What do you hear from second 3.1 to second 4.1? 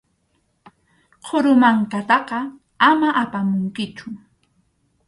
apamunkichu.